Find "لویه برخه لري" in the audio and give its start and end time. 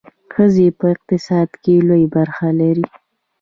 1.87-2.85